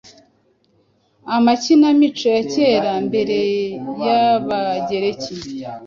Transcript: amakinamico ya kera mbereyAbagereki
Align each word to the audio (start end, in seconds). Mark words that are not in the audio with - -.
amakinamico 1.37 2.25
ya 2.35 2.41
kera 2.51 2.91
mbereyAbagereki 3.05 5.33